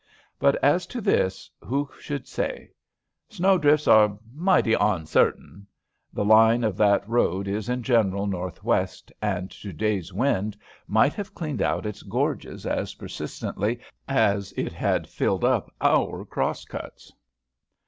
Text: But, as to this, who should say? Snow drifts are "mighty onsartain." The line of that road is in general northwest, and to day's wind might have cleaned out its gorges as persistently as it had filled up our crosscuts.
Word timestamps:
But, 0.39 0.55
as 0.63 0.87
to 0.87 0.99
this, 0.99 1.47
who 1.63 1.87
should 1.99 2.27
say? 2.27 2.71
Snow 3.29 3.59
drifts 3.59 3.87
are 3.87 4.17
"mighty 4.33 4.75
onsartain." 4.75 5.67
The 6.11 6.25
line 6.25 6.63
of 6.63 6.75
that 6.77 7.07
road 7.07 7.47
is 7.47 7.69
in 7.69 7.83
general 7.83 8.25
northwest, 8.25 9.11
and 9.21 9.51
to 9.51 9.71
day's 9.71 10.11
wind 10.11 10.57
might 10.87 11.13
have 11.13 11.35
cleaned 11.35 11.61
out 11.61 11.85
its 11.85 12.01
gorges 12.01 12.65
as 12.65 12.95
persistently 12.95 13.79
as 14.07 14.51
it 14.53 14.73
had 14.73 15.07
filled 15.07 15.45
up 15.45 15.71
our 15.81 16.25
crosscuts. 16.25 17.11